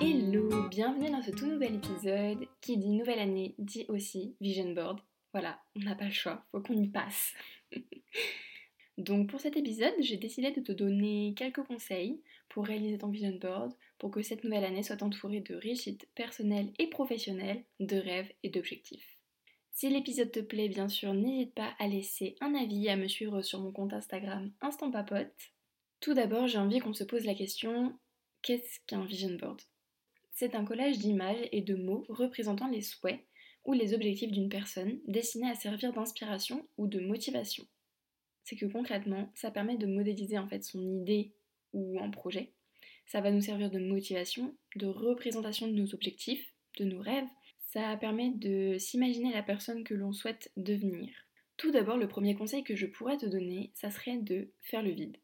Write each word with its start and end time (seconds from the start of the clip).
Hello, 0.00 0.68
bienvenue 0.68 1.10
dans 1.10 1.22
ce 1.22 1.30
tout 1.30 1.46
nouvel 1.46 1.76
épisode 1.76 2.48
qui 2.60 2.76
dit 2.76 2.90
nouvelle 2.90 3.20
année, 3.20 3.54
dit 3.58 3.86
aussi 3.88 4.34
vision 4.40 4.72
board. 4.72 5.00
Voilà, 5.32 5.60
on 5.76 5.80
n'a 5.80 5.94
pas 5.94 6.06
le 6.06 6.10
choix, 6.10 6.44
faut 6.50 6.60
qu'on 6.60 6.74
y 6.74 6.88
passe. 6.88 7.32
Donc 8.98 9.30
pour 9.30 9.40
cet 9.40 9.56
épisode, 9.56 9.94
j'ai 10.00 10.16
décidé 10.16 10.50
de 10.50 10.60
te 10.60 10.72
donner 10.72 11.34
quelques 11.36 11.62
conseils 11.62 12.20
pour 12.48 12.66
réaliser 12.66 12.98
ton 12.98 13.08
vision 13.08 13.38
board, 13.40 13.72
pour 13.98 14.10
que 14.10 14.22
cette 14.22 14.42
nouvelle 14.42 14.64
année 14.64 14.82
soit 14.82 15.02
entourée 15.02 15.40
de 15.40 15.54
réussites 15.54 16.08
personnelles 16.16 16.72
et 16.78 16.88
professionnelles, 16.88 17.64
de 17.78 17.96
rêves 17.96 18.32
et 18.42 18.50
d'objectifs. 18.50 19.18
Si 19.72 19.88
l'épisode 19.88 20.32
te 20.32 20.40
plaît, 20.40 20.68
bien 20.68 20.88
sûr, 20.88 21.14
n'hésite 21.14 21.54
pas 21.54 21.74
à 21.78 21.86
laisser 21.86 22.34
un 22.40 22.54
avis 22.54 22.86
et 22.86 22.90
à 22.90 22.96
me 22.96 23.08
suivre 23.08 23.42
sur 23.42 23.60
mon 23.60 23.72
compte 23.72 23.92
Instagram 23.92 24.52
Instant 24.60 24.90
Papote. 24.90 25.52
Tout 26.00 26.14
d'abord, 26.14 26.48
j'ai 26.48 26.58
envie 26.58 26.80
qu'on 26.80 26.94
se 26.94 27.04
pose 27.04 27.24
la 27.24 27.34
question 27.34 27.96
qu'est-ce 28.42 28.78
qu'un 28.86 29.04
vision 29.04 29.34
board? 29.36 29.60
C'est 30.34 30.56
un 30.56 30.64
collage 30.64 30.98
d'images 30.98 31.48
et 31.52 31.62
de 31.62 31.76
mots 31.76 32.04
représentant 32.08 32.68
les 32.68 32.82
souhaits 32.82 33.20
ou 33.64 33.72
les 33.72 33.94
objectifs 33.94 34.32
d'une 34.32 34.48
personne 34.48 34.98
destinés 35.06 35.48
à 35.48 35.54
servir 35.54 35.92
d'inspiration 35.92 36.68
ou 36.76 36.88
de 36.88 37.00
motivation. 37.00 37.64
C'est 38.42 38.56
que 38.56 38.66
concrètement, 38.66 39.30
ça 39.34 39.50
permet 39.50 39.76
de 39.76 39.86
modéliser 39.86 40.36
en 40.36 40.48
fait 40.48 40.62
son 40.62 40.82
idée 40.82 41.32
ou 41.72 41.98
un 42.00 42.10
projet. 42.10 42.52
Ça 43.06 43.20
va 43.20 43.30
nous 43.30 43.40
servir 43.40 43.70
de 43.70 43.78
motivation, 43.78 44.56
de 44.76 44.86
représentation 44.86 45.68
de 45.68 45.72
nos 45.72 45.94
objectifs, 45.94 46.52
de 46.78 46.84
nos 46.84 47.00
rêves. 47.00 47.28
Ça 47.72 47.96
permet 47.96 48.30
de 48.30 48.76
s'imaginer 48.78 49.32
la 49.32 49.42
personne 49.42 49.84
que 49.84 49.94
l'on 49.94 50.12
souhaite 50.12 50.50
devenir. 50.56 51.10
Tout 51.56 51.70
d'abord, 51.70 51.96
le 51.96 52.08
premier 52.08 52.34
conseil 52.34 52.64
que 52.64 52.76
je 52.76 52.86
pourrais 52.86 53.18
te 53.18 53.26
donner, 53.26 53.70
ça 53.74 53.90
serait 53.90 54.18
de 54.18 54.52
faire 54.62 54.82
le 54.82 54.90
vide. 54.90 55.16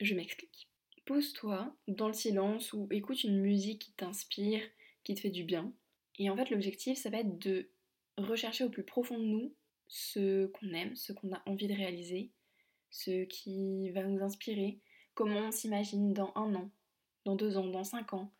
Je 0.00 0.14
m'explique. 0.14 0.69
Pose-toi 1.04 1.74
dans 1.88 2.06
le 2.06 2.12
silence 2.12 2.72
ou 2.72 2.86
écoute 2.90 3.24
une 3.24 3.40
musique 3.40 3.82
qui 3.82 3.92
t'inspire, 3.92 4.62
qui 5.04 5.14
te 5.14 5.20
fait 5.20 5.30
du 5.30 5.44
bien. 5.44 5.72
Et 6.18 6.30
en 6.30 6.36
fait, 6.36 6.50
l'objectif, 6.50 6.98
ça 6.98 7.10
va 7.10 7.18
être 7.18 7.38
de 7.38 7.70
rechercher 8.16 8.64
au 8.64 8.70
plus 8.70 8.84
profond 8.84 9.18
de 9.18 9.24
nous 9.24 9.54
ce 9.88 10.46
qu'on 10.46 10.68
aime, 10.72 10.94
ce 10.94 11.12
qu'on 11.12 11.32
a 11.32 11.42
envie 11.46 11.66
de 11.66 11.74
réaliser, 11.74 12.30
ce 12.90 13.24
qui 13.24 13.90
va 13.90 14.04
nous 14.04 14.22
inspirer, 14.22 14.78
comment 15.14 15.48
on 15.48 15.50
s'imagine 15.50 16.12
dans 16.12 16.32
un 16.36 16.54
an, 16.54 16.70
dans 17.24 17.36
deux 17.36 17.56
ans, 17.56 17.66
dans 17.66 17.84
cinq 17.84 18.12
ans, 18.12 18.32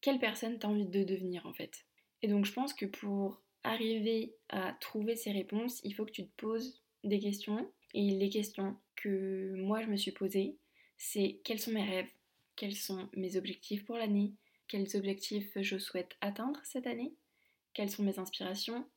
quelle 0.00 0.18
personne 0.18 0.58
t'as 0.58 0.68
envie 0.68 0.86
de 0.86 1.04
devenir 1.04 1.46
en 1.46 1.52
fait? 1.52 1.86
Et 2.22 2.28
donc 2.28 2.44
je 2.44 2.52
pense 2.52 2.74
que 2.74 2.86
pour 2.86 3.42
arriver 3.64 4.34
à 4.48 4.76
trouver 4.80 5.16
ces 5.16 5.32
réponses, 5.32 5.80
il 5.84 5.94
faut 5.94 6.04
que 6.04 6.12
tu 6.12 6.26
te 6.26 6.36
poses 6.36 6.82
des 7.04 7.18
questions. 7.18 7.70
Et 7.94 8.10
les 8.10 8.30
questions 8.30 8.76
que 8.96 9.54
moi 9.56 9.82
je 9.82 9.88
me 9.88 9.96
suis 9.96 10.12
posées, 10.12 10.56
c'est 11.04 11.40
quels 11.42 11.58
sont 11.58 11.72
mes 11.72 11.82
rêves, 11.82 12.12
quels 12.54 12.76
sont 12.76 13.08
mes 13.14 13.36
objectifs 13.36 13.84
pour 13.84 13.96
l'année, 13.96 14.34
quels 14.68 14.96
objectifs 14.96 15.50
je 15.60 15.76
souhaite 15.76 16.16
atteindre 16.20 16.60
cette 16.62 16.86
année, 16.86 17.16
quelles 17.74 17.90
sont 17.90 18.04
mes 18.04 18.20
inspirations, 18.20 18.88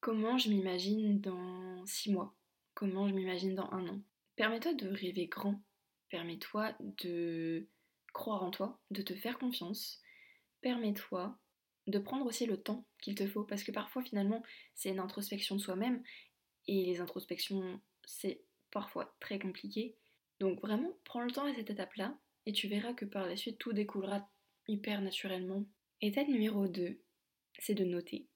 comment 0.00 0.38
je 0.38 0.48
m'imagine 0.50 1.20
dans 1.20 1.86
six 1.86 2.10
mois, 2.10 2.34
comment 2.74 3.08
je 3.08 3.14
m'imagine 3.14 3.54
dans 3.54 3.70
un 3.70 3.86
an. 3.86 4.00
Permets-toi 4.34 4.74
de 4.74 4.88
rêver 4.88 5.28
grand, 5.28 5.62
permets-toi 6.10 6.74
de 6.80 7.68
croire 8.12 8.42
en 8.42 8.50
toi, 8.50 8.80
de 8.90 9.02
te 9.02 9.14
faire 9.14 9.38
confiance, 9.38 10.02
permets-toi 10.62 11.38
de 11.86 11.98
prendre 12.00 12.26
aussi 12.26 12.46
le 12.46 12.60
temps 12.60 12.84
qu'il 13.00 13.14
te 13.14 13.24
faut, 13.24 13.44
parce 13.44 13.62
que 13.62 13.70
parfois 13.70 14.02
finalement 14.02 14.42
c'est 14.74 14.90
une 14.90 14.98
introspection 14.98 15.54
de 15.54 15.60
soi-même, 15.60 16.02
et 16.66 16.86
les 16.86 17.00
introspections 17.00 17.80
c'est 18.04 18.42
parfois 18.72 19.14
très 19.20 19.38
compliqué. 19.38 19.96
Donc 20.40 20.60
vraiment, 20.60 20.92
prends 21.04 21.22
le 21.22 21.30
temps 21.30 21.46
à 21.46 21.54
cette 21.54 21.70
étape-là, 21.70 22.18
et 22.46 22.52
tu 22.52 22.68
verras 22.68 22.92
que 22.92 23.04
par 23.04 23.26
la 23.26 23.36
suite 23.36 23.58
tout 23.58 23.72
découlera 23.72 24.28
hyper 24.68 25.00
naturellement. 25.00 25.64
Étape 26.00 26.28
numéro 26.28 26.68
2, 26.68 27.00
c'est 27.58 27.74
de 27.74 27.84
noter. 27.84 28.26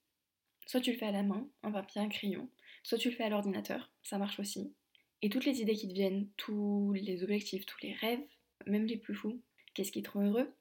Soit 0.65 0.81
tu 0.81 0.91
le 0.91 0.97
fais 0.97 1.05
à 1.05 1.11
la 1.11 1.23
main, 1.23 1.49
un 1.63 1.71
papier, 1.71 2.01
un 2.01 2.09
crayon, 2.09 2.49
soit 2.83 2.97
tu 2.97 3.09
le 3.09 3.15
fais 3.15 3.23
à 3.23 3.29
l'ordinateur, 3.29 3.91
ça 4.03 4.17
marche 4.17 4.39
aussi. 4.39 4.73
Et 5.21 5.29
toutes 5.29 5.45
les 5.45 5.61
idées 5.61 5.75
qui 5.75 5.87
te 5.87 5.93
viennent, 5.93 6.29
tous 6.37 6.93
les 6.93 7.23
objectifs, 7.23 7.65
tous 7.65 7.81
les 7.83 7.93
rêves, 7.93 8.23
même 8.65 8.85
les 8.85 8.97
plus 8.97 9.13
fous, 9.13 9.41
qu'est-ce 9.73 9.91
qui 9.91 10.01
te 10.01 10.09
rend 10.09 10.25
heureux? 10.25 10.51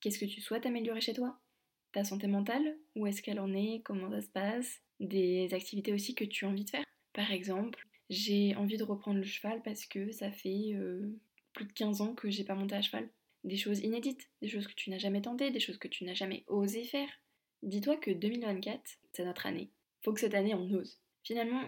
Qu'est-ce 0.00 0.18
que 0.18 0.24
tu 0.24 0.40
souhaites 0.40 0.66
améliorer 0.66 1.00
chez 1.00 1.14
toi? 1.14 1.38
Ta 1.92 2.04
santé 2.04 2.26
mentale 2.26 2.76
Où 2.94 3.06
est-ce 3.06 3.22
qu'elle 3.22 3.40
en 3.40 3.52
est? 3.54 3.82
Comment 3.84 4.10
ça 4.10 4.20
se 4.20 4.28
passe? 4.28 4.80
Des 5.00 5.52
activités 5.52 5.92
aussi 5.92 6.14
que 6.14 6.24
tu 6.24 6.44
as 6.44 6.48
envie 6.48 6.64
de 6.64 6.70
faire. 6.70 6.84
Par 7.12 7.30
exemple, 7.32 7.86
j'ai 8.08 8.54
envie 8.56 8.76
de 8.76 8.84
reprendre 8.84 9.18
le 9.18 9.24
cheval 9.24 9.62
parce 9.62 9.86
que 9.86 10.12
ça 10.12 10.30
fait 10.30 10.74
euh, 10.74 11.18
plus 11.52 11.64
de 11.64 11.72
15 11.72 12.00
ans 12.00 12.14
que 12.14 12.30
j'ai 12.30 12.44
pas 12.44 12.54
monté 12.54 12.74
à 12.74 12.82
cheval. 12.82 13.08
Des 13.44 13.56
choses 13.56 13.80
inédites, 13.80 14.28
des 14.42 14.48
choses 14.48 14.66
que 14.66 14.74
tu 14.74 14.90
n'as 14.90 14.98
jamais 14.98 15.22
tentées, 15.22 15.50
des 15.50 15.60
choses 15.60 15.78
que 15.78 15.88
tu 15.88 16.04
n'as 16.04 16.14
jamais 16.14 16.44
osé 16.46 16.84
faire. 16.84 17.08
Dis-toi 17.62 17.96
que 17.96 18.10
2024, 18.10 18.80
c'est 19.12 19.24
notre 19.24 19.46
année. 19.46 19.70
Faut 20.02 20.12
que 20.12 20.20
cette 20.20 20.34
année 20.34 20.54
on 20.54 20.70
ose. 20.72 21.00
Finalement, 21.24 21.62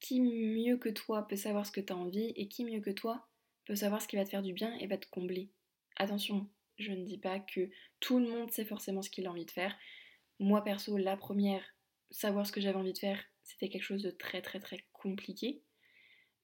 qui 0.00 0.20
mieux 0.20 0.76
que 0.76 0.88
toi 0.88 1.26
peut 1.26 1.36
savoir 1.36 1.64
ce 1.66 1.72
que 1.72 1.80
tu 1.80 1.92
as 1.92 1.96
envie 1.96 2.32
et 2.36 2.48
qui 2.48 2.64
mieux 2.64 2.80
que 2.80 2.90
toi 2.90 3.28
peut 3.66 3.76
savoir 3.76 4.02
ce 4.02 4.08
qui 4.08 4.16
va 4.16 4.24
te 4.24 4.30
faire 4.30 4.42
du 4.42 4.52
bien 4.52 4.76
et 4.78 4.86
va 4.86 4.98
te 4.98 5.08
combler? 5.08 5.50
Attention, 5.96 6.48
je 6.78 6.92
ne 6.92 7.04
dis 7.04 7.18
pas 7.18 7.38
que 7.38 7.70
tout 8.00 8.18
le 8.18 8.28
monde 8.28 8.50
sait 8.50 8.64
forcément 8.64 9.02
ce 9.02 9.10
qu'il 9.10 9.26
a 9.26 9.30
envie 9.30 9.46
de 9.46 9.50
faire. 9.50 9.76
Moi 10.38 10.62
perso, 10.64 10.96
la 10.96 11.16
première, 11.16 11.64
savoir 12.10 12.46
ce 12.46 12.52
que 12.52 12.60
j'avais 12.60 12.78
envie 12.78 12.92
de 12.92 12.98
faire, 12.98 13.22
c'était 13.44 13.68
quelque 13.68 13.84
chose 13.84 14.02
de 14.02 14.10
très 14.10 14.42
très 14.42 14.60
très 14.60 14.84
compliqué. 14.92 15.62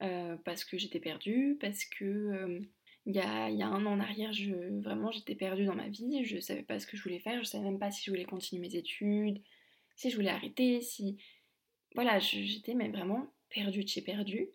Euh, 0.03 0.37
parce 0.45 0.65
que 0.65 0.79
j'étais 0.79 1.01
perdue, 1.01 1.57
parce 1.61 1.85
que 1.85 2.05
euh, 2.05 2.61
il 3.07 3.17
y, 3.17 3.21
a, 3.21 3.47
un 3.47 3.85
an 3.85 3.93
en 3.93 4.01
arrière, 4.01 4.33
je, 4.33 4.55
vraiment 4.81 5.11
j'étais 5.11 5.35
perdue 5.35 5.65
dans 5.65 5.75
ma 5.75 5.89
vie, 5.89 6.25
je 6.25 6.39
savais 6.39 6.63
pas 6.63 6.79
ce 6.79 6.87
que 6.87 6.97
je 6.97 7.03
voulais 7.03 7.19
faire, 7.19 7.43
je 7.43 7.49
savais 7.49 7.65
même 7.65 7.81
pas 7.81 7.91
si 7.91 8.05
je 8.05 8.11
voulais 8.11 8.25
continuer 8.25 8.63
mes 8.63 8.77
études, 8.77 9.43
si 9.97 10.11
je 10.11 10.17
voulais 10.17 10.31
arrêter, 10.31 10.81
si. 10.83 11.19
Voilà, 11.95 12.21
j'étais 12.21 12.75
même 12.75 12.93
vraiment 12.93 13.27
perdu 13.49 13.83
de 13.83 13.89
chez 13.89 14.03
perdu. 14.03 14.51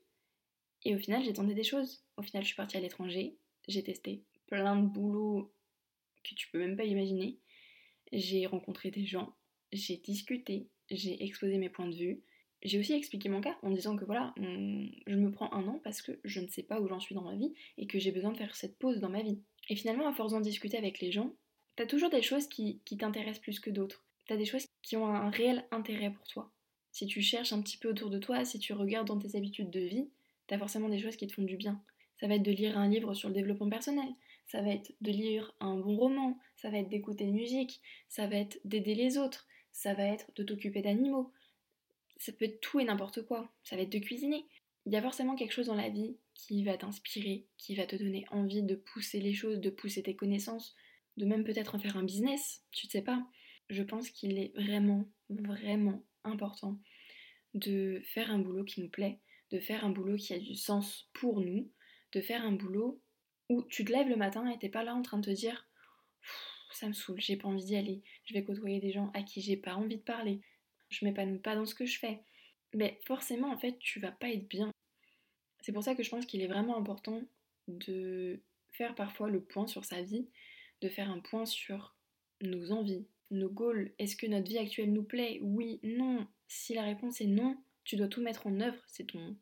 Et 0.86 0.96
au 0.96 1.00
final, 1.00 1.24
j'ai 1.24 1.34
tenté 1.34 1.54
des 1.54 1.64
choses. 1.64 2.06
Au 2.16 2.22
final, 2.22 2.44
je 2.44 2.48
suis 2.48 2.56
partie 2.56 2.78
à 2.78 2.80
l'étranger, 2.80 3.36
j'ai 3.68 3.84
testé 3.84 4.24
plein 4.48 4.78
de 4.78 4.88
boulots 4.88 5.52
que 6.24 6.36
tu 6.36 6.48
peux 6.50 6.60
même 6.60 6.78
pas 6.78 6.86
imaginer. 6.86 7.40
J'ai 8.14 8.46
rencontré 8.46 8.92
des 8.92 9.06
gens, 9.06 9.36
j'ai 9.74 9.98
discuté, 9.98 10.70
j'ai 10.90 11.22
exposé 11.24 11.58
mes 11.58 11.70
points 11.70 11.90
de 11.90 11.96
vue. 11.96 12.24
J'ai 12.64 12.80
aussi 12.80 12.94
expliqué 12.94 13.30
mon 13.30 13.42
cas 13.42 13.58
en 13.62 13.72
disant 13.72 13.96
que 13.96 14.06
voilà, 14.06 14.34
je 14.38 15.16
me 15.16 15.32
prends 15.32 15.52
un 15.54 15.68
an 15.68 15.82
parce 15.84 16.02
que 16.02 16.14
je 16.24 16.40
ne 16.40 16.48
sais 16.48 16.64
pas 16.64 16.80
où 16.80 16.88
j'en 16.88 17.00
suis 17.00 17.14
dans 17.14 17.24
ma 17.24 17.36
vie 17.36 17.54
et 17.78 17.88
que 17.88 18.00
j'ai 18.00 18.12
besoin 18.12 18.32
de 18.32 18.38
faire 18.38 18.56
cette 18.56 18.78
pause 18.78 19.00
dans 19.00 19.10
ma 19.10 19.22
vie. 19.22 19.40
Et 19.70 19.76
finalement, 19.76 20.08
à 20.08 20.14
force 20.14 20.32
d'en 20.32 20.42
discuter 20.42 20.78
avec 20.78 21.00
les 21.00 21.12
gens, 21.12 21.34
t'as 21.76 21.86
toujours 21.86 22.10
des 22.10 22.22
choses 22.22 22.48
qui, 22.48 22.80
t'intéressent 22.98 23.42
plus 23.42 23.60
que 23.60 23.70
d'autres. 23.70 24.06
T'as 24.28 24.38
des 24.38 24.46
choses 24.46 24.68
qui 24.82 24.96
ont 24.96 25.08
un 25.08 25.30
réel 25.30 25.66
intérêt 25.72 26.12
pour 26.12 26.26
toi 26.28 26.54
si 26.94 27.08
tu 27.08 27.22
cherches 27.22 27.52
un 27.52 27.62
petit 27.62 27.78
peu 27.78 27.90
autour 27.90 28.12
de 28.12 28.20
toi, 28.20 28.46
si 28.46 28.60
tu 28.60 28.72
regardes 28.72 29.08
dans 29.08 29.18
tes 29.18 29.36
habitudes 29.36 29.72
de 29.72 29.80
vie, 29.80 30.08
tu 30.48 30.54
as 30.54 30.60
forcément 30.60 30.90
des 30.90 31.00
choses 31.00 31.16
qui 31.16 31.26
te 31.28 31.34
font 31.34 31.42
du 31.42 31.58
bien. 31.58 31.82
Ça 32.20 32.28
va 32.28 32.36
être 32.36 32.44
de 32.44 32.52
lire 32.52 32.78
un 32.78 32.88
livre 32.88 33.16
sur 33.16 33.30
le 33.30 33.36
développement 33.36 33.70
personnel, 33.70 34.08
ça 34.46 34.62
va 34.62 34.70
être 34.70 34.94
de 35.02 35.12
lire 35.12 35.54
un 35.60 35.76
bon 35.76 35.98
roman, 35.98 36.38
ça 36.56 36.70
va 36.70 36.78
être 36.78 36.90
d'écouter 36.90 37.26
de 37.26 37.32
musique, 37.32 37.82
ça 38.08 38.28
va 38.28 38.36
être 38.36 38.60
d'aider 38.64 38.94
les 38.94 39.18
autres, 39.18 39.48
ça 39.72 39.96
va 39.96 40.04
être 40.04 40.32
de 40.36 40.44
t'occuper 40.44 40.84
d'animaux. 40.84 41.32
Ça 42.24 42.32
peut 42.32 42.46
être 42.46 42.62
tout 42.62 42.80
et 42.80 42.86
n'importe 42.86 43.22
quoi, 43.24 43.52
ça 43.66 43.76
va 43.76 43.82
être 43.82 43.92
de 43.92 44.00
cuisiner. 44.00 44.46
Il 44.86 44.94
y 44.94 44.96
a 44.96 45.02
forcément 45.02 45.36
quelque 45.36 45.52
chose 45.52 45.66
dans 45.66 45.76
la 45.76 45.90
vie 45.90 46.16
qui 46.34 46.64
va 46.64 46.78
t'inspirer, 46.78 47.48
qui 47.58 47.76
va 47.76 47.86
te 47.86 47.98
donner 47.98 48.24
envie 48.32 48.64
de 48.64 48.76
pousser 48.76 49.20
les 49.20 49.34
choses, 49.34 49.60
de 49.60 49.70
pousser 49.70 50.04
tes 50.04 50.16
connaissances, 50.16 50.74
de 51.18 51.26
même 51.26 51.44
peut-être 51.44 51.76
en 51.76 51.80
faire 51.80 51.98
un 51.98 52.04
business, 52.04 52.64
tu 52.72 52.88
ne 52.88 52.92
sais 52.92 53.02
pas. 53.02 53.28
Je 53.70 53.84
pense 53.84 54.10
qu'il 54.10 54.38
est 54.38 54.54
vraiment, 54.56 55.06
vraiment 55.30 56.02
important 56.24 56.80
de 57.56 58.02
faire 58.06 58.32
un 58.32 58.40
boulot 58.40 58.64
qui 58.64 58.80
nous 58.80 58.90
plaît, 58.90 59.20
de 59.52 59.60
faire 59.60 59.84
un 59.84 59.90
boulot 59.90 60.16
qui 60.16 60.34
a 60.34 60.40
du 60.40 60.56
sens 60.56 61.10
pour 61.12 61.42
nous, 61.42 61.70
de 62.14 62.22
faire 62.22 62.46
un 62.46 62.54
boulot 62.54 63.02
où 63.50 63.64
tu 63.64 63.84
te 63.84 63.92
lèves 63.92 64.08
le 64.08 64.16
matin 64.16 64.50
et 64.50 64.58
t'es 64.60 64.70
pas 64.70 64.86
là 64.86 64.96
en 64.96 65.02
train 65.02 65.18
de 65.18 65.26
te 65.26 65.36
dire 65.36 65.68
ça 66.72 66.88
me 66.88 66.94
saoule, 66.94 67.20
j'ai 67.20 67.36
pas 67.36 67.50
envie 67.50 67.66
d'y 67.66 67.76
aller, 67.76 68.02
je 68.24 68.34
vais 68.34 68.46
côtoyer 68.46 68.80
des 68.80 68.94
gens 68.94 69.12
à 69.14 69.24
qui 69.24 69.42
j'ai 69.42 69.58
pas 69.58 69.76
envie 69.76 69.98
de 69.98 70.02
parler, 70.02 70.42
je 70.94 71.06
m'épanouis 71.06 71.40
pas 71.40 71.56
dans 71.56 71.66
ce 71.66 71.76
que 71.76 71.86
je 71.86 72.00
fais. 72.00 72.20
Mais 72.74 73.00
forcément 73.06 73.52
en 73.52 73.58
fait 73.58 73.78
tu 73.80 74.00
vas 74.00 74.12
pas 74.12 74.30
être 74.30 74.48
bien. 74.48 74.72
C'est 75.62 75.72
pour 75.72 75.84
ça 75.84 75.96
que 75.96 76.04
je 76.04 76.10
pense 76.10 76.26
qu'il 76.26 76.42
est 76.42 76.48
vraiment 76.48 76.78
important 76.78 77.22
de 77.68 78.42
faire 78.72 78.96
parfois 78.96 79.30
le 79.30 79.42
point 79.42 79.68
sur 79.68 79.86
sa 79.86 80.02
vie, 80.02 80.28
de 80.82 80.90
faire 80.90 81.10
un 81.10 81.20
point 81.20 81.46
sur 81.46 81.96
nos 82.42 82.72
envies, 82.72 83.08
nos 83.32 83.50
goals, 83.50 83.94
est-ce 84.00 84.16
que 84.16 84.28
notre 84.28 84.50
vie 84.50 84.58
actuelle 84.58 84.92
nous 84.92 85.04
plaît? 85.04 85.40
Oui, 85.42 85.80
non. 85.84 86.28
Si 86.48 86.74
la 86.74 86.84
réponse 86.84 87.22
est 87.22 87.28
non, 87.28 87.58
tu 87.84 87.96
dois 87.96 88.08
tout 88.08 88.22
mettre 88.22 88.48
en 88.48 88.60
œuvre, 88.60 88.82
c'est 88.88 89.08
ton, 89.08 89.38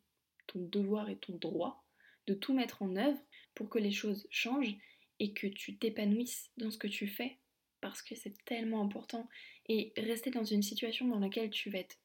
ton 0.47 0.59
devoir 0.59 1.09
et 1.09 1.17
ton 1.17 1.35
droit 1.35 1.83
de 2.27 2.33
tout 2.33 2.53
mettre 2.53 2.81
en 2.83 2.95
œuvre 2.95 3.19
pour 3.55 3.69
que 3.69 3.79
les 3.79 3.91
choses 3.91 4.27
changent 4.29 4.77
et 5.19 5.33
que 5.33 5.47
tu 5.47 5.77
t'épanouisses 5.77 6.51
dans 6.57 6.71
ce 6.71 6.77
que 6.77 6.87
tu 6.87 7.07
fais 7.07 7.37
parce 7.81 8.01
que 8.01 8.15
c'est 8.15 8.33
tellement 8.45 8.81
important. 8.81 9.27
Et 9.67 9.93
rester 9.97 10.31
dans 10.31 10.43
une 10.43 10.63
situation 10.63 11.07
dans 11.07 11.19
laquelle 11.19 11.49
tu 11.49 11.69
vas 11.69 11.79
être 11.79 11.99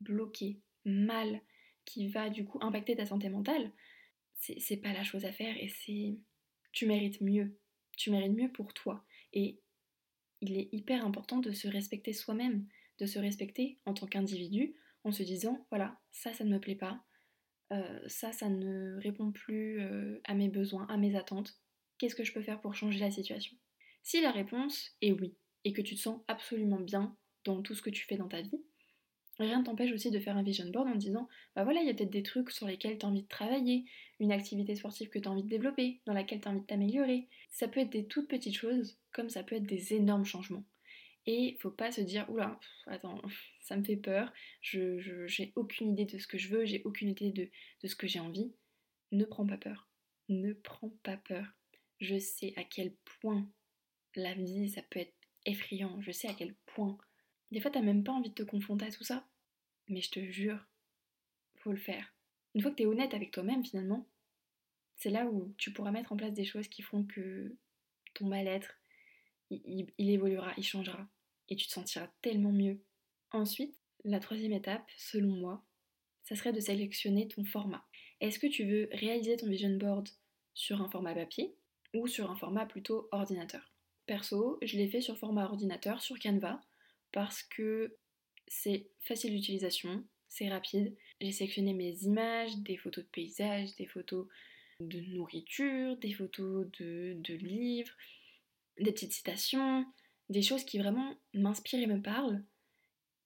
bloqué, 0.00 0.60
mal, 0.84 1.40
qui 1.84 2.08
va 2.08 2.30
du 2.30 2.44
coup 2.44 2.58
impacter 2.62 2.96
ta 2.96 3.06
santé 3.06 3.28
mentale, 3.28 3.72
c'est 4.34 4.76
pas 4.78 4.92
la 4.92 5.04
chose 5.04 5.24
à 5.24 5.32
faire 5.32 5.56
et 5.58 5.68
c'est. 5.68 6.18
Tu 6.72 6.86
mérites 6.86 7.20
mieux. 7.20 7.58
Tu 7.96 8.10
mérites 8.10 8.32
mieux 8.32 8.50
pour 8.50 8.72
toi. 8.72 9.04
Et 9.32 9.60
il 10.40 10.56
est 10.56 10.68
hyper 10.72 11.04
important 11.04 11.38
de 11.38 11.52
se 11.52 11.68
respecter 11.68 12.12
soi-même, 12.12 12.66
de 12.98 13.06
se 13.06 13.18
respecter 13.18 13.78
en 13.84 13.92
tant 13.92 14.06
qu'individu 14.06 14.74
en 15.04 15.12
se 15.12 15.22
disant 15.22 15.66
voilà, 15.70 15.98
ça, 16.12 16.32
ça 16.32 16.44
ne 16.44 16.50
me 16.50 16.60
plaît 16.60 16.76
pas, 16.76 17.02
euh, 17.72 18.00
ça, 18.06 18.32
ça 18.32 18.48
ne 18.48 19.00
répond 19.00 19.30
plus 19.32 19.80
euh, 19.80 20.20
à 20.24 20.34
mes 20.34 20.48
besoins, 20.48 20.86
à 20.88 20.96
mes 20.96 21.16
attentes. 21.16 21.60
Qu'est-ce 21.98 22.14
que 22.14 22.24
je 22.24 22.32
peux 22.32 22.42
faire 22.42 22.60
pour 22.60 22.74
changer 22.74 22.98
la 22.98 23.10
situation? 23.10 23.56
Si 24.02 24.20
la 24.20 24.30
réponse 24.30 24.96
est 25.02 25.12
oui, 25.12 25.34
et 25.64 25.72
que 25.72 25.82
tu 25.82 25.94
te 25.94 26.00
sens 26.00 26.20
absolument 26.28 26.80
bien 26.80 27.16
dans 27.44 27.62
tout 27.62 27.74
ce 27.74 27.82
que 27.82 27.90
tu 27.90 28.04
fais 28.06 28.16
dans 28.16 28.28
ta 28.28 28.40
vie, 28.40 28.60
rien 29.38 29.60
ne 29.60 29.64
t'empêche 29.64 29.92
aussi 29.92 30.10
de 30.10 30.18
faire 30.18 30.36
un 30.36 30.42
vision 30.42 30.68
board 30.70 30.88
en 30.88 30.94
disant 30.94 31.28
bah 31.54 31.64
voilà, 31.64 31.80
il 31.80 31.86
y 31.86 31.90
a 31.90 31.94
peut-être 31.94 32.10
des 32.10 32.22
trucs 32.22 32.50
sur 32.50 32.66
lesquels 32.66 32.98
tu 32.98 33.06
as 33.06 33.08
envie 33.08 33.22
de 33.22 33.28
travailler, 33.28 33.84
une 34.18 34.32
activité 34.32 34.74
sportive 34.74 35.08
que 35.08 35.18
tu 35.18 35.28
as 35.28 35.30
envie 35.30 35.42
de 35.42 35.48
développer, 35.48 36.00
dans 36.06 36.12
laquelle 36.12 36.40
tu 36.40 36.48
as 36.48 36.50
envie 36.50 36.60
de 36.60 36.66
t'améliorer. 36.66 37.28
Ça 37.50 37.68
peut 37.68 37.80
être 37.80 37.90
des 37.90 38.06
toutes 38.06 38.28
petites 38.28 38.56
choses, 38.56 38.98
comme 39.12 39.30
ça 39.30 39.42
peut 39.42 39.56
être 39.56 39.66
des 39.66 39.94
énormes 39.94 40.24
changements. 40.24 40.64
Et 41.26 41.56
faut 41.60 41.70
pas 41.70 41.92
se 41.92 42.00
dire 42.00 42.28
oula, 42.30 42.58
attends, 42.86 43.20
ça 43.60 43.76
me 43.76 43.84
fait 43.84 43.96
peur, 43.96 44.32
je, 44.60 45.26
j'ai 45.26 45.52
aucune 45.56 45.92
idée 45.92 46.06
de 46.06 46.18
ce 46.18 46.26
que 46.26 46.38
je 46.38 46.48
veux, 46.48 46.64
j'ai 46.64 46.82
aucune 46.84 47.10
idée 47.10 47.30
de 47.30 47.88
ce 47.88 47.96
que 47.96 48.06
j'ai 48.06 48.20
envie. 48.20 48.52
Ne 49.12 49.24
prends 49.24 49.46
pas 49.46 49.58
peur. 49.58 49.88
Ne 50.28 50.52
prends 50.52 50.92
pas 51.02 51.16
peur. 51.16 51.44
Je 52.00 52.18
sais 52.18 52.54
à 52.56 52.64
quel 52.64 52.94
point 53.20 53.46
la 54.14 54.34
vie, 54.34 54.68
ça 54.68 54.82
peut 54.82 55.00
être 55.00 55.14
effrayant. 55.46 56.00
Je 56.00 56.12
sais 56.12 56.28
à 56.28 56.34
quel 56.34 56.54
point. 56.66 56.98
Des 57.50 57.60
fois, 57.60 57.70
t'as 57.70 57.82
même 57.82 58.04
pas 58.04 58.12
envie 58.12 58.30
de 58.30 58.34
te 58.34 58.42
confronter 58.42 58.86
à 58.86 58.90
tout 58.90 59.04
ça. 59.04 59.26
Mais 59.88 60.00
je 60.00 60.10
te 60.10 60.20
jure, 60.20 60.64
faut 61.56 61.72
le 61.72 61.78
faire. 61.78 62.14
Une 62.54 62.62
fois 62.62 62.70
que 62.70 62.76
t'es 62.76 62.86
honnête 62.86 63.14
avec 63.14 63.30
toi-même, 63.30 63.64
finalement, 63.64 64.06
c'est 64.96 65.10
là 65.10 65.26
où 65.26 65.54
tu 65.56 65.72
pourras 65.72 65.90
mettre 65.90 66.12
en 66.12 66.16
place 66.16 66.32
des 66.32 66.44
choses 66.44 66.68
qui 66.68 66.82
feront 66.82 67.04
que 67.04 67.56
ton 68.14 68.26
mal-être, 68.26 68.78
il, 69.50 69.92
évoluera, 69.98 70.52
il 70.56 70.64
changera. 70.64 71.08
Et 71.48 71.56
tu 71.56 71.66
te 71.66 71.72
sentiras 71.72 72.08
tellement 72.22 72.52
mieux. 72.52 72.80
Ensuite, 73.32 73.78
la 74.04 74.20
troisième 74.20 74.52
étape, 74.52 74.88
selon 74.96 75.34
moi, 75.34 75.64
ça 76.22 76.36
serait 76.36 76.52
de 76.52 76.60
sélectionner 76.60 77.28
ton 77.28 77.44
format. 77.44 77.84
Est-ce 78.20 78.38
que 78.38 78.46
tu 78.46 78.64
veux 78.64 78.88
réaliser 78.92 79.36
ton 79.36 79.48
vision 79.48 79.76
board 79.76 80.08
sur 80.54 80.80
un 80.80 80.88
format 80.88 81.14
papier 81.14 81.54
ou 81.94 82.06
sur 82.06 82.30
un 82.30 82.36
format 82.36 82.66
plutôt 82.66 83.08
ordinateur? 83.10 83.69
Je 84.62 84.76
l'ai 84.76 84.88
fait 84.88 85.00
sur 85.00 85.16
format 85.16 85.44
ordinateur, 85.44 86.02
sur 86.02 86.18
Canva, 86.18 86.60
parce 87.12 87.42
que 87.42 87.96
c'est 88.48 88.86
facile 89.00 89.34
d'utilisation, 89.34 90.04
c'est 90.28 90.48
rapide. 90.48 90.96
J'ai 91.20 91.32
sélectionné 91.32 91.74
mes 91.74 91.92
images, 92.02 92.56
des 92.58 92.76
photos 92.76 93.04
de 93.04 93.10
paysages, 93.10 93.74
des 93.76 93.86
photos 93.86 94.26
de 94.80 95.00
nourriture, 95.14 95.96
des 95.98 96.12
photos 96.12 96.66
de, 96.78 97.16
de 97.18 97.34
livres, 97.34 97.92
des 98.80 98.92
petites 98.92 99.12
citations, 99.12 99.84
des 100.28 100.42
choses 100.42 100.64
qui 100.64 100.78
vraiment 100.78 101.14
m'inspirent 101.34 101.82
et 101.82 101.86
me 101.86 102.02
parlent. 102.02 102.42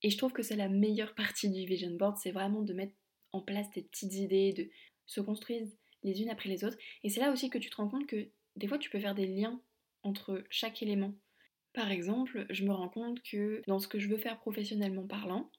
Et 0.03 0.11
je 0.11 0.19
trouve 0.19 0.33
que 0.33 0.43
c'est 0.43 0.57
la 0.57 0.69
meilleure 0.69 1.15
partie 1.15 1.49
du 1.49 1.65
vision 1.65 1.91
board, 1.93 2.19
c'est 2.19 2.33
vraiment 2.33 2.63
de 2.63 2.75
mettre 2.75 2.95
en 3.33 3.41
place 3.41 3.71
des 3.71 3.83
petites 3.83 4.15
idées, 4.15 4.53
de 4.53 4.69
se 5.07 5.21
construire 5.21 5.67
les 6.03 6.21
unes 6.21 6.31
après 6.31 6.51
les 6.51 6.65
autres. 6.65 6.77
Et 7.05 7.09
c'est 7.09 7.21
là 7.21 7.33
aussi 7.33 7.49
que 7.49 7.59
tu 7.59 7.71
te 7.71 7.77
rends 7.77 7.89
compte 7.89 8.07
que 8.07 8.29
des 8.57 8.69
fois 8.69 8.79
tu 8.79 8.91
peux 8.91 9.01
faire 9.01 9.15
des 9.15 9.27
liens 9.27 9.63
entre 10.05 10.45
chaque 10.51 10.83
élément. 10.83 11.15
Par 11.73 11.91
exemple, 11.91 12.47
je 12.51 12.65
me 12.65 12.73
rends 12.73 12.89
compte 12.89 13.21
que 13.23 13.63
dans 13.67 13.81
ce 13.81 13.89
que 13.89 13.99
je 13.99 14.09
veux 14.09 14.19
faire 14.19 14.39
professionnellement 14.39 15.07
parlant, 15.07 15.51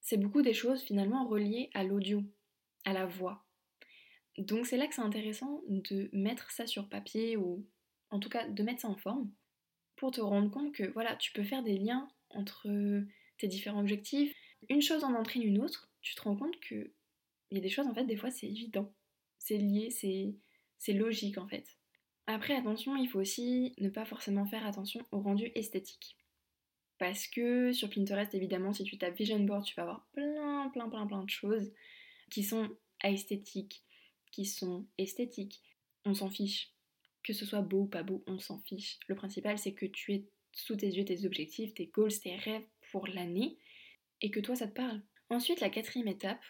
c'est 0.00 0.16
beaucoup 0.16 0.42
des 0.42 0.54
choses 0.54 0.82
finalement 0.82 1.26
reliées 1.26 1.70
à 1.74 1.82
l'audio, 1.82 2.22
à 2.84 2.92
la 2.92 3.06
voix. 3.06 3.44
Donc 4.38 4.66
c'est 4.66 4.76
là 4.76 4.86
que 4.86 4.94
c'est 4.94 5.02
intéressant 5.02 5.62
de 5.68 6.08
mettre 6.12 6.50
ça 6.52 6.66
sur 6.66 6.88
papier 6.88 7.36
ou 7.36 7.66
en 8.10 8.20
tout 8.20 8.28
cas 8.28 8.48
de 8.48 8.62
mettre 8.62 8.82
ça 8.82 8.88
en 8.88 8.96
forme 8.96 9.30
pour 9.96 10.12
te 10.12 10.20
rendre 10.20 10.50
compte 10.50 10.72
que 10.72 10.84
voilà, 10.92 11.16
tu 11.16 11.32
peux 11.32 11.44
faire 11.44 11.62
des 11.62 11.76
liens 11.76 12.08
entre 12.30 12.68
tes 13.38 13.48
différents 13.48 13.80
objectifs. 13.80 14.34
Une 14.68 14.82
chose 14.82 15.04
en 15.04 15.14
entraîne 15.14 15.42
une 15.42 15.60
autre, 15.60 15.90
tu 16.00 16.14
te 16.14 16.22
rends 16.22 16.36
compte 16.36 16.58
que 16.60 16.92
il 17.50 17.56
y 17.56 17.58
a 17.58 17.62
des 17.62 17.68
choses 17.68 17.86
en 17.86 17.94
fait, 17.94 18.04
des 18.04 18.16
fois 18.16 18.30
c'est 18.30 18.46
évident, 18.46 18.94
c'est 19.38 19.58
lié, 19.58 19.90
c'est 19.90 20.92
logique 20.92 21.38
en 21.38 21.48
fait. 21.48 21.79
Après 22.32 22.54
attention, 22.54 22.94
il 22.94 23.08
faut 23.08 23.18
aussi 23.18 23.74
ne 23.78 23.88
pas 23.88 24.04
forcément 24.04 24.46
faire 24.46 24.64
attention 24.64 25.04
au 25.10 25.18
rendu 25.18 25.50
esthétique. 25.56 26.16
Parce 26.96 27.26
que 27.26 27.72
sur 27.72 27.90
Pinterest, 27.90 28.32
évidemment, 28.32 28.72
si 28.72 28.84
tu 28.84 28.98
tapes 28.98 29.16
Vision 29.16 29.40
Board, 29.40 29.64
tu 29.64 29.74
vas 29.74 29.82
avoir 29.82 30.06
plein, 30.12 30.70
plein, 30.72 30.88
plein, 30.88 31.08
plein 31.08 31.24
de 31.24 31.28
choses 31.28 31.72
qui 32.30 32.44
sont 32.44 32.70
esthétiques, 33.02 33.82
qui 34.30 34.44
sont 34.44 34.86
esthétiques. 34.96 35.60
On 36.04 36.14
s'en 36.14 36.30
fiche. 36.30 36.72
Que 37.24 37.32
ce 37.32 37.44
soit 37.44 37.62
beau 37.62 37.80
ou 37.80 37.86
pas 37.86 38.04
beau, 38.04 38.22
on 38.28 38.38
s'en 38.38 38.60
fiche. 38.60 39.00
Le 39.08 39.16
principal, 39.16 39.58
c'est 39.58 39.74
que 39.74 39.86
tu 39.86 40.12
aies 40.12 40.28
sous 40.52 40.76
tes 40.76 40.86
yeux 40.86 41.04
tes 41.04 41.26
objectifs, 41.26 41.74
tes 41.74 41.86
goals, 41.86 42.16
tes 42.16 42.36
rêves 42.36 42.66
pour 42.92 43.08
l'année 43.08 43.58
et 44.20 44.30
que 44.30 44.38
toi, 44.38 44.54
ça 44.54 44.68
te 44.68 44.74
parle. 44.74 45.02
Ensuite, 45.30 45.60
la 45.60 45.68
quatrième 45.68 46.06
étape, 46.06 46.44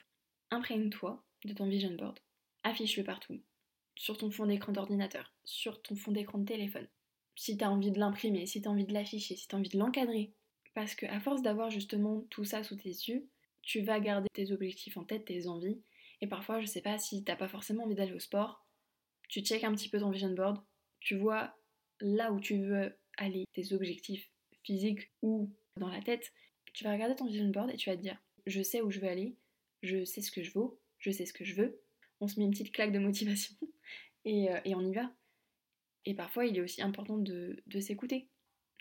imprègne-toi 0.51 1.25
de 1.47 1.55
ton 1.55 1.67
vision 1.71 1.95
board. 1.95 2.19
Affiche-le 2.65 3.03
partout. 3.03 3.41
Sur 4.01 4.17
ton 4.17 4.31
fond 4.31 4.47
d'écran 4.47 4.73
d'ordinateur, 4.73 5.31
sur 5.45 5.83
ton 5.83 5.95
fond 5.95 6.11
d'écran 6.11 6.39
de 6.39 6.47
téléphone. 6.47 6.89
Si 7.37 7.59
tu 7.59 7.65
as 7.65 7.71
envie 7.71 7.91
de 7.91 7.99
l'imprimer, 7.99 8.47
si 8.47 8.63
tu 8.63 8.67
as 8.67 8.71
envie 8.71 8.87
de 8.87 8.95
l'afficher, 8.95 9.37
si 9.37 9.47
tu 9.47 9.55
as 9.55 9.59
envie 9.59 9.69
de 9.69 9.77
l'encadrer. 9.77 10.33
Parce 10.73 10.95
que 10.95 11.05
à 11.05 11.21
force 11.21 11.43
d'avoir 11.43 11.69
justement 11.69 12.23
tout 12.31 12.45
ça 12.45 12.63
sous 12.63 12.77
tes 12.77 12.89
yeux, 12.89 13.29
tu 13.61 13.83
vas 13.83 14.01
garder 14.01 14.29
tes 14.33 14.53
objectifs 14.53 14.97
en 14.97 15.05
tête, 15.05 15.27
tes 15.27 15.47
envies. 15.49 15.83
Et 16.23 16.27
parfois, 16.27 16.63
je 16.63 16.67
sais 16.67 16.81
pas 16.81 16.99
si 16.99 17.25
t'as 17.25 17.37
pas 17.37 17.47
forcément 17.47 17.85
envie 17.85 17.95
d'aller 17.95 18.15
au 18.15 18.21
sport, 18.21 18.65
tu 19.29 19.43
check 19.43 19.65
un 19.65 19.75
petit 19.75 19.91
peu 19.91 19.99
ton 19.99 20.11
vision 20.11 20.33
board, 20.33 20.65
tu 21.01 21.19
vois 21.19 21.55
là 22.01 22.33
où 22.33 22.41
tu 22.41 22.57
veux 22.57 22.97
aller, 23.19 23.45
tes 23.53 23.75
objectifs 23.75 24.31
physiques 24.63 25.11
ou 25.21 25.53
dans 25.77 25.89
la 25.91 26.01
tête, 26.01 26.33
tu 26.73 26.85
vas 26.85 26.93
regarder 26.95 27.17
ton 27.17 27.27
vision 27.27 27.51
board 27.51 27.69
et 27.69 27.77
tu 27.77 27.91
vas 27.91 27.99
te 27.99 28.03
dire 28.03 28.17
je 28.47 28.63
sais 28.63 28.81
où 28.81 28.91
je 28.91 29.01
veux 29.01 29.09
aller, 29.09 29.37
je 29.83 30.07
sais 30.07 30.23
ce 30.23 30.31
que 30.31 30.43
je 30.43 30.53
vaux, 30.53 30.81
je 31.01 31.11
sais 31.11 31.27
ce 31.27 31.35
que 31.35 31.45
je 31.45 31.55
veux. 31.55 31.83
On 32.23 32.29
se 32.29 32.39
met 32.39 32.47
une 32.47 32.51
petite 32.51 32.73
claque 32.73 32.93
de 32.93 32.99
motivation 32.99 33.55
et, 34.25 34.51
euh, 34.51 34.61
et 34.65 34.75
on 34.75 34.81
y 34.81 34.95
va. 34.95 35.11
Et 36.07 36.15
parfois, 36.15 36.47
il 36.47 36.57
est 36.57 36.61
aussi 36.61 36.83
important 36.83 37.19
de, 37.19 37.63
de 37.67 37.81
s'écouter. 37.81 38.29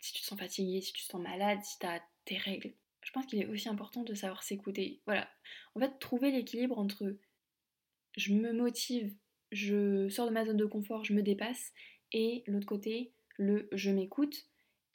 Si 0.02 0.14
tu 0.14 0.22
te 0.22 0.26
sens 0.26 0.40
fatigué, 0.40 0.82
si 0.82 0.94
tu 0.94 1.04
te 1.04 1.12
sens 1.12 1.22
malade, 1.22 1.60
si 1.64 1.78
tu 1.80 1.86
as 1.86 2.02
tes 2.26 2.38
règles, 2.38 2.74
je 3.02 3.12
pense 3.12 3.26
qu'il 3.26 3.42
est 3.42 3.48
aussi 3.48 3.70
important 3.70 4.04
de 4.04 4.14
savoir 4.14 4.44
s'écouter. 4.44 5.02
Voilà. 5.06 5.30
En 5.76 5.80
fait, 5.80 6.00
trouver 6.00 6.32
l'équilibre 6.32 6.78
entre 6.78 7.18
je 8.16 8.34
me 8.34 8.54
motive, 8.54 9.14
je 9.52 10.10
sors 10.10 10.28
de 10.28 10.32
ma 10.32 10.46
zone 10.46 10.58
de 10.58 10.66
confort, 10.66 11.04
je 11.04 11.14
me 11.14 11.22
dépasse, 11.22 11.74
et 12.12 12.44
l'autre 12.48 12.68
côté, 12.68 13.14
le 13.38 13.68
je 13.72 13.92
m'écoute 13.92 14.46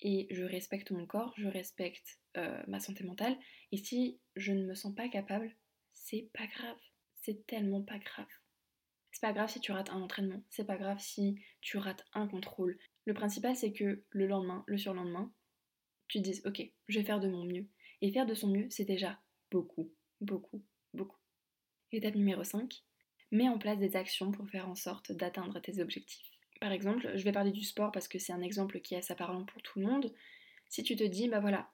et 0.03 0.27
je 0.31 0.45
respecte 0.45 0.91
mon 0.91 1.07
corps, 1.07 1.33
je 1.37 1.49
respecte 1.49 2.19
euh, 2.37 2.63
ma 2.69 2.81
santé 2.81 3.05
mentale. 3.05 3.37
Et 3.73 3.79
si 3.79 4.19
je 4.37 4.53
ne 4.53 4.65
me 4.65 4.75
sens 4.75 4.95
pas 4.95 5.09
capable, 5.09 5.55
c'est 5.93 6.29
pas 6.35 6.47
grave. 6.47 6.77
C'est 7.23 7.47
tellement 7.47 7.83
pas 7.83 7.99
grave. 7.99 8.27
C'est 9.15 9.21
pas 9.21 9.33
grave 9.33 9.49
si 9.49 9.61
tu 9.61 9.71
rates 9.71 9.91
un 9.91 10.03
entraînement, 10.03 10.43
c'est 10.51 10.67
pas 10.67 10.77
grave 10.77 10.99
si 10.99 11.41
tu 11.61 11.79
rates 11.79 12.05
un 12.15 12.27
contrôle. 12.27 12.77
Le 13.05 13.15
principal, 13.15 13.55
c'est 13.55 13.73
que 13.73 14.03
le 14.11 14.27
lendemain, 14.27 14.65
le 14.67 14.77
surlendemain, 14.77 15.33
tu 16.09 16.19
te 16.19 16.25
dises 16.25 16.43
Ok, 16.45 16.61
je 16.89 16.99
vais 16.99 17.05
faire 17.05 17.21
de 17.21 17.29
mon 17.29 17.45
mieux. 17.45 17.69
Et 18.03 18.11
faire 18.11 18.27
de 18.27 18.35
son 18.35 18.49
mieux, 18.49 18.67
c'est 18.71 18.85
déjà 18.85 19.21
beaucoup, 19.53 19.93
beaucoup, 20.21 20.65
beaucoup. 20.95 21.21
Étape 21.93 22.17
numéro 22.17 22.43
5 22.43 22.83
mets 23.31 23.49
en 23.49 23.57
place 23.57 23.79
des 23.79 23.95
actions 23.95 24.33
pour 24.33 24.51
faire 24.51 24.69
en 24.69 24.75
sorte 24.75 25.13
d'atteindre 25.13 25.61
tes 25.61 25.81
objectifs. 25.81 26.29
Par 26.61 26.73
exemple, 26.73 27.13
je 27.15 27.23
vais 27.23 27.33
parler 27.33 27.53
du 27.53 27.63
sport 27.63 27.93
parce 27.93 28.09
que 28.09 28.19
c'est 28.19 28.33
un 28.33 28.43
exemple 28.43 28.81
qui 28.81 28.95
est 28.95 28.99
assez 28.99 29.15
parlant 29.15 29.45
pour 29.45 29.63
tout 29.63 29.79
le 29.79 29.87
monde. 29.87 30.13
Si 30.69 30.83
tu 30.83 30.97
te 30.97 31.05
dis, 31.05 31.29
bah 31.29 31.39
voilà, 31.39 31.71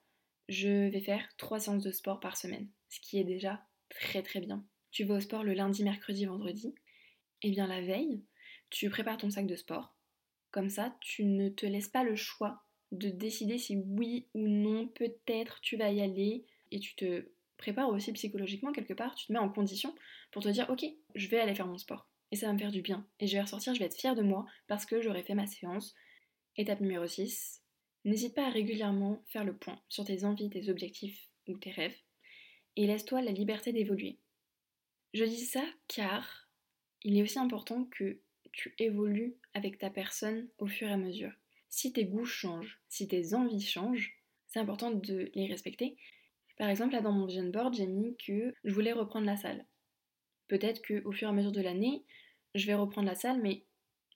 je 0.51 0.91
vais 0.91 1.01
faire 1.01 1.27
trois 1.39 1.59
séances 1.59 1.85
de 1.85 1.91
sport 1.91 2.21
par 2.21 2.37
semaine, 2.37 2.69
ce 2.91 3.01
qui 3.01 3.19
est 3.19 3.25
déjà 3.25 3.65
très 3.89 4.23
très 4.23 4.41
bien. 4.41 4.63
Tu 4.91 5.05
vas 5.05 5.15
au 5.15 5.21
sport 5.21 5.43
le 5.43 5.55
lundi, 5.55 5.85
mercredi, 5.85 6.27
vendredi. 6.27 6.75
Eh 7.43 7.51
bien 7.51 7.67
la 7.67 7.81
veille, 7.81 8.23
tu 8.71 8.89
prépares 8.91 9.19
ton 9.19 9.31
sac 9.31 9.47
de 9.47 9.57
sport. 9.57 9.95
Comme 10.51 10.71
ça, 10.71 10.97
tu 11.01 11.25
ne 11.25 11.49
te 11.49 11.67
laisses 11.67 11.89
pas 11.89 12.05
le 12.05 12.17
choix 12.17 12.63
de 12.93 13.09
décider 13.09 13.59
si 13.59 13.77
oui 13.77 14.27
ou 14.35 14.49
non 14.49 14.89
peut-être 14.89 15.61
tu 15.61 15.77
vas 15.77 15.91
y 15.91 16.01
aller 16.01 16.45
et 16.71 16.81
tu 16.81 16.95
te 16.97 17.31
prépares 17.57 17.89
aussi 17.89 18.13
psychologiquement 18.13 18.73
quelque 18.73 18.95
part, 18.95 19.15
tu 19.15 19.27
te 19.27 19.33
mets 19.33 19.39
en 19.39 19.49
condition 19.49 19.95
pour 20.33 20.43
te 20.43 20.49
dire 20.49 20.69
ok, 20.71 20.85
je 21.15 21.29
vais 21.29 21.39
aller 21.39 21.55
faire 21.55 21.67
mon 21.67 21.79
sport 21.79 22.09
et 22.33 22.37
ça 22.37 22.47
va 22.47 22.53
me 22.53 22.59
faire 22.59 22.73
du 22.73 22.83
bien 22.83 23.07
et 23.21 23.27
je 23.27 23.35
vais 23.35 23.43
ressortir, 23.43 23.75
je 23.75 23.79
vais 23.79 23.85
être 23.87 23.99
fière 23.99 24.17
de 24.17 24.23
moi 24.23 24.47
parce 24.67 24.87
que 24.87 25.01
j'aurai 25.01 25.23
fait 25.23 25.35
ma 25.35 25.47
séance. 25.47 25.95
Étape 26.57 26.81
numéro 26.81 27.07
6, 27.07 27.63
n'hésite 28.05 28.35
pas 28.35 28.47
à 28.47 28.51
régulièrement 28.51 29.23
faire 29.29 29.45
le 29.45 29.57
point 29.57 29.81
sur 29.89 30.05
tes 30.05 30.25
envies, 30.25 30.51
tes 30.51 30.69
objectifs 30.69 31.29
ou 31.47 31.57
tes 31.59 31.71
rêves 31.71 31.97
et 32.77 32.87
laisse-toi 32.87 33.23
la 33.23 33.33
liberté 33.33 33.73
d'évoluer. 33.73 34.19
Je 35.15 35.25
dis 35.25 35.45
ça 35.45 35.63
car 35.87 36.50
il 37.02 37.16
est 37.16 37.23
aussi 37.23 37.38
important 37.38 37.85
que 37.85 38.19
tu 38.52 38.75
évolues 38.78 39.37
avec 39.54 39.78
ta 39.78 39.90
personne 39.90 40.49
au 40.59 40.66
fur 40.66 40.88
et 40.88 40.92
à 40.92 40.97
mesure. 40.97 41.33
Si 41.69 41.92
tes 41.92 42.04
goûts 42.04 42.25
changent, 42.25 42.80
si 42.88 43.07
tes 43.07 43.35
envies 43.35 43.61
changent, 43.61 44.16
c'est 44.49 44.59
important 44.59 44.90
de 44.90 45.30
les 45.35 45.47
respecter. 45.47 45.97
Par 46.59 46.69
exemple, 46.69 46.95
là 46.95 47.00
dans 47.00 47.12
mon 47.12 47.26
vision 47.26 47.49
board, 47.49 47.75
j'ai 47.75 47.87
mis 47.87 48.16
que 48.16 48.54
je 48.64 48.75
voulais 48.75 48.92
reprendre 48.92 49.26
la 49.26 49.37
salle. 49.37 49.64
Peut-être 50.49 50.83
qu'au 50.85 51.12
fur 51.12 51.28
et 51.28 51.30
à 51.30 51.35
mesure 51.35 51.52
de 51.52 51.61
l'année, 51.61 52.04
je 52.54 52.66
vais 52.66 52.75
reprendre 52.75 53.07
la 53.07 53.14
salle, 53.14 53.40
mais 53.40 53.64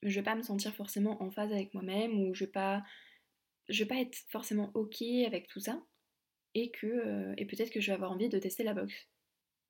je 0.03 0.19
vais 0.19 0.23
pas 0.23 0.35
me 0.35 0.43
sentir 0.43 0.75
forcément 0.75 1.21
en 1.23 1.31
phase 1.31 1.51
avec 1.53 1.73
moi-même 1.73 2.19
ou 2.19 2.33
je 2.33 2.45
vais 2.45 2.51
pas 2.51 2.83
vais 3.69 3.85
pas 3.85 3.99
être 3.99 4.15
forcément 4.29 4.69
ok 4.75 5.01
avec 5.25 5.47
tout 5.47 5.59
ça 5.59 5.81
et 6.53 6.69
que 6.71 6.85
euh, 6.87 7.33
et 7.37 7.45
peut-être 7.45 7.71
que 7.71 7.79
je 7.79 7.87
vais 7.87 7.93
avoir 7.93 8.11
envie 8.11 8.29
de 8.29 8.37
tester 8.37 8.63
la 8.63 8.73
boxe. 8.73 9.07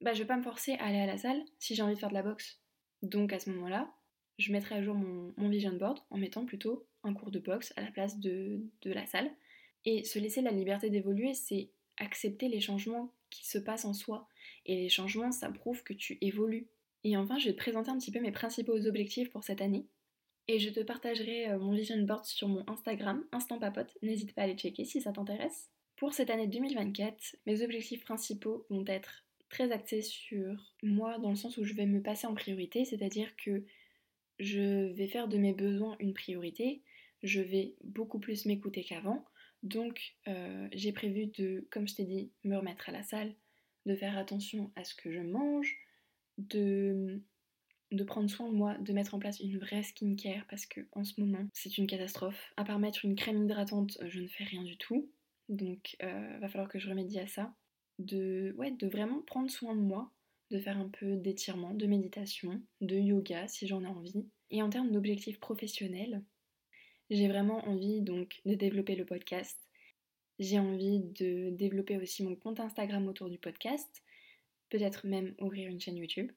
Bah 0.01 0.13
je 0.13 0.19
vais 0.19 0.27
pas 0.27 0.37
me 0.37 0.43
forcer 0.43 0.73
à 0.73 0.85
aller 0.85 0.99
à 0.99 1.05
la 1.05 1.17
salle 1.17 1.41
si 1.59 1.75
j'ai 1.75 1.83
envie 1.83 1.95
de 1.95 1.99
faire 1.99 2.09
de 2.09 2.15
la 2.15 2.23
boxe. 2.23 2.59
Donc 3.01 3.33
à 3.33 3.39
ce 3.39 3.49
moment-là, 3.51 3.93
je 4.37 4.51
mettrai 4.51 4.75
à 4.75 4.83
jour 4.83 4.95
mon, 4.95 5.49
vision 5.49 5.73
board 5.73 5.99
en 6.09 6.17
mettant 6.17 6.45
plutôt 6.45 6.85
un 7.03 7.13
cours 7.13 7.31
de 7.31 7.39
boxe 7.39 7.73
à 7.75 7.81
la 7.81 7.91
place 7.91 8.19
de, 8.19 8.61
de 8.81 8.91
la 8.91 9.05
salle. 9.05 9.31
Et 9.85 10.03
se 10.03 10.19
laisser 10.19 10.41
la 10.41 10.51
liberté 10.51 10.89
d'évoluer, 10.89 11.33
c'est 11.33 11.69
accepter 11.97 12.47
les 12.47 12.59
changements 12.59 13.13
qui 13.29 13.47
se 13.47 13.57
passent 13.57 13.85
en 13.85 13.93
soi. 13.93 14.27
Et 14.65 14.75
les 14.75 14.89
changements, 14.89 15.31
ça 15.31 15.51
prouve 15.51 15.83
que 15.83 15.93
tu 15.93 16.17
évolues. 16.21 16.67
Et 17.03 17.17
enfin, 17.17 17.37
je 17.37 17.45
vais 17.45 17.53
te 17.53 17.57
présenter 17.57 17.91
un 17.91 17.97
petit 17.97 18.11
peu 18.11 18.19
mes 18.19 18.31
principaux 18.31 18.85
objectifs 18.87 19.29
pour 19.29 19.43
cette 19.43 19.61
année. 19.61 19.85
Et 20.47 20.59
je 20.59 20.69
te 20.69 20.79
partagerai 20.79 21.49
euh, 21.49 21.59
mon 21.59 21.73
vision 21.73 21.97
board 22.03 22.25
sur 22.25 22.47
mon 22.47 22.63
Instagram, 22.67 23.23
Instant 23.31 23.59
Papote. 23.59 23.97
N'hésite 24.01 24.33
pas 24.33 24.41
à 24.41 24.43
aller 24.45 24.55
checker 24.55 24.85
si 24.85 25.01
ça 25.01 25.11
t'intéresse. 25.11 25.69
Pour 25.97 26.13
cette 26.13 26.29
année 26.29 26.47
2024, 26.47 27.37
mes 27.45 27.63
objectifs 27.63 28.03
principaux 28.03 28.65
vont 28.69 28.85
être 28.85 29.24
très 29.49 29.71
axés 29.71 30.01
sur 30.01 30.73
moi 30.83 31.17
dans 31.19 31.29
le 31.29 31.35
sens 31.35 31.57
où 31.57 31.63
je 31.63 31.73
vais 31.73 31.85
me 31.85 32.01
passer 32.01 32.27
en 32.27 32.33
priorité, 32.33 32.85
c'est-à-dire 32.85 33.35
que 33.37 33.63
je 34.39 34.91
vais 34.93 35.07
faire 35.07 35.27
de 35.27 35.37
mes 35.37 35.53
besoins 35.53 35.95
une 35.99 36.13
priorité, 36.13 36.81
je 37.23 37.41
vais 37.41 37.75
beaucoup 37.83 38.19
plus 38.19 38.45
m'écouter 38.45 38.83
qu'avant. 38.83 39.25
Donc 39.63 40.15
euh, 40.27 40.67
j'ai 40.73 40.91
prévu 40.91 41.27
de, 41.27 41.67
comme 41.71 41.87
je 41.87 41.95
t'ai 41.95 42.05
dit, 42.05 42.31
me 42.43 42.57
remettre 42.57 42.89
à 42.89 42.91
la 42.91 43.03
salle, 43.03 43.33
de 43.85 43.95
faire 43.95 44.17
attention 44.17 44.71
à 44.75 44.83
ce 44.83 44.93
que 44.93 45.11
je 45.11 45.21
mange, 45.21 45.75
de 46.37 47.21
prendre 48.05 48.29
soin 48.29 48.49
de 48.49 48.55
moi, 48.55 48.77
de 48.77 48.93
mettre 48.93 49.15
en 49.15 49.19
place 49.19 49.39
une 49.39 49.57
vraie 49.57 49.83
skincare 49.83 50.45
parce 50.49 50.65
que 50.65 50.81
en 50.91 51.03
ce 51.03 51.19
moment 51.19 51.47
c'est 51.53 51.77
une 51.77 51.87
catastrophe. 51.87 52.53
À 52.57 52.63
part 52.63 52.79
mettre 52.79 53.05
une 53.05 53.15
crème 53.15 53.43
hydratante, 53.43 53.97
je 54.05 54.21
ne 54.21 54.27
fais 54.27 54.43
rien 54.43 54.63
du 54.63 54.77
tout. 54.77 55.09
Donc 55.49 55.95
euh, 56.03 56.37
va 56.39 56.49
falloir 56.49 56.69
que 56.69 56.79
je 56.79 56.89
remédie 56.89 57.19
à 57.19 57.27
ça. 57.27 57.53
De, 57.99 58.53
ouais, 58.57 58.71
de 58.71 58.87
vraiment 58.87 59.21
prendre 59.21 59.49
soin 59.49 59.75
de 59.75 59.81
moi, 59.81 60.11
de 60.51 60.59
faire 60.59 60.77
un 60.77 60.89
peu 60.89 61.15
d'étirement, 61.15 61.73
de 61.73 61.85
méditation, 61.85 62.61
de 62.81 62.95
yoga 62.95 63.47
si 63.47 63.67
j'en 63.67 63.83
ai 63.83 63.87
envie. 63.87 64.27
Et 64.51 64.61
en 64.61 64.69
termes 64.69 64.91
d'objectifs 64.91 65.39
professionnels, 65.39 66.23
j'ai 67.09 67.27
vraiment 67.27 67.67
envie 67.67 68.01
donc 68.01 68.41
de 68.45 68.55
développer 68.55 68.95
le 68.95 69.05
podcast. 69.05 69.59
J'ai 70.39 70.59
envie 70.59 70.99
de 70.99 71.49
développer 71.51 71.97
aussi 71.97 72.23
mon 72.23 72.35
compte 72.35 72.59
Instagram 72.59 73.07
autour 73.07 73.29
du 73.29 73.37
podcast. 73.37 74.03
Peut-être 74.69 75.07
même 75.07 75.33
ouvrir 75.39 75.69
une 75.69 75.79
chaîne 75.79 75.97
YouTube. 75.97 76.31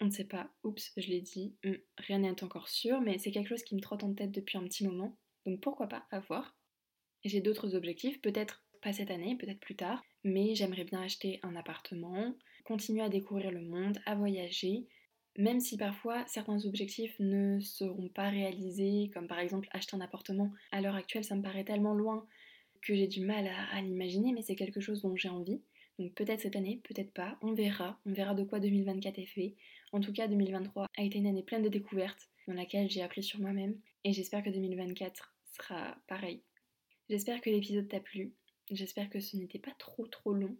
On 0.00 0.06
ne 0.06 0.10
sait 0.10 0.24
pas, 0.24 0.50
oups, 0.62 0.92
je 0.96 1.08
l'ai 1.08 1.20
dit, 1.20 1.56
hmm, 1.64 1.74
rien 1.96 2.18
n'est 2.20 2.44
encore 2.44 2.68
sûr, 2.68 3.00
mais 3.00 3.18
c'est 3.18 3.32
quelque 3.32 3.48
chose 3.48 3.64
qui 3.64 3.74
me 3.74 3.80
trotte 3.80 4.04
en 4.04 4.14
tête 4.14 4.30
depuis 4.30 4.56
un 4.56 4.64
petit 4.64 4.86
moment, 4.86 5.18
donc 5.44 5.60
pourquoi 5.60 5.88
pas, 5.88 6.06
à 6.12 6.20
voir. 6.20 6.56
J'ai 7.24 7.40
d'autres 7.40 7.74
objectifs, 7.74 8.20
peut-être 8.20 8.64
pas 8.80 8.92
cette 8.92 9.10
année, 9.10 9.36
peut-être 9.36 9.60
plus 9.60 9.76
tard, 9.76 10.04
mais 10.24 10.54
j'aimerais 10.54 10.84
bien 10.84 11.02
acheter 11.02 11.40
un 11.42 11.56
appartement, 11.56 12.34
continuer 12.64 13.02
à 13.02 13.08
découvrir 13.08 13.50
le 13.50 13.62
monde, 13.62 13.98
à 14.06 14.14
voyager, 14.14 14.86
même 15.36 15.60
si 15.60 15.76
parfois 15.76 16.24
certains 16.26 16.64
objectifs 16.64 17.14
ne 17.20 17.60
seront 17.60 18.08
pas 18.08 18.28
réalisés, 18.28 19.10
comme 19.14 19.28
par 19.28 19.38
exemple 19.38 19.68
acheter 19.72 19.96
un 19.96 20.00
appartement, 20.00 20.52
à 20.72 20.80
l'heure 20.80 20.96
actuelle 20.96 21.24
ça 21.24 21.36
me 21.36 21.42
paraît 21.42 21.64
tellement 21.64 21.94
loin 21.94 22.26
que 22.82 22.94
j'ai 22.94 23.06
du 23.06 23.24
mal 23.24 23.46
à, 23.46 23.76
à 23.76 23.80
l'imaginer, 23.80 24.32
mais 24.32 24.42
c'est 24.42 24.56
quelque 24.56 24.80
chose 24.80 25.02
dont 25.02 25.16
j'ai 25.16 25.28
envie. 25.28 25.60
Donc 25.98 26.14
peut-être 26.14 26.40
cette 26.40 26.56
année, 26.56 26.80
peut-être 26.84 27.12
pas, 27.12 27.38
on 27.42 27.52
verra, 27.52 27.98
on 28.06 28.12
verra 28.12 28.34
de 28.34 28.44
quoi 28.44 28.60
2024 28.60 29.18
est 29.18 29.26
fait. 29.26 29.54
En 29.92 30.00
tout 30.00 30.12
cas, 30.12 30.28
2023 30.28 30.86
a 30.96 31.02
été 31.02 31.18
une 31.18 31.26
année 31.26 31.42
pleine 31.42 31.62
de 31.62 31.68
découvertes 31.68 32.28
dans 32.46 32.54
laquelle 32.54 32.88
j'ai 32.88 33.02
appris 33.02 33.22
sur 33.22 33.40
moi-même 33.40 33.76
et 34.04 34.12
j'espère 34.12 34.42
que 34.42 34.50
2024 34.50 35.34
sera 35.44 35.96
pareil. 36.06 36.42
J'espère 37.08 37.40
que 37.40 37.50
l'épisode 37.50 37.88
t'a 37.88 38.00
plu, 38.00 38.32
j'espère 38.70 39.10
que 39.10 39.20
ce 39.20 39.36
n'était 39.36 39.58
pas 39.58 39.72
trop 39.78 40.06
trop 40.06 40.32
long. 40.32 40.56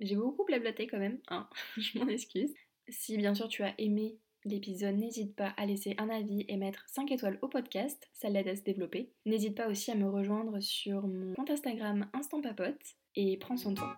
J'ai 0.00 0.16
beaucoup 0.16 0.44
blablaté 0.44 0.86
quand 0.86 0.98
même, 0.98 1.18
hein, 1.28 1.48
je 1.76 1.98
m'en 1.98 2.08
excuse. 2.08 2.52
Si 2.88 3.16
bien 3.16 3.34
sûr 3.34 3.48
tu 3.48 3.62
as 3.62 3.74
aimé 3.78 4.18
l'épisode, 4.44 4.96
n'hésite 4.96 5.36
pas 5.36 5.54
à 5.56 5.66
laisser 5.66 5.94
un 5.98 6.08
avis 6.08 6.44
et 6.48 6.56
mettre 6.56 6.84
5 6.88 7.10
étoiles 7.12 7.38
au 7.42 7.48
podcast, 7.48 8.08
ça 8.12 8.28
l'aide 8.28 8.48
à 8.48 8.56
se 8.56 8.62
développer. 8.62 9.12
N'hésite 9.24 9.56
pas 9.56 9.68
aussi 9.68 9.90
à 9.90 9.94
me 9.94 10.08
rejoindre 10.08 10.60
sur 10.60 11.06
mon 11.06 11.34
compte 11.34 11.50
Instagram 11.50 12.08
Instant 12.12 12.40
Papote 12.40 12.96
et 13.14 13.36
prends 13.36 13.56
soin 13.56 13.72
de 13.72 13.76
toi. 13.76 13.96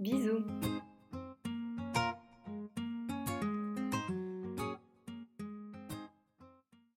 Bisous 0.00 0.44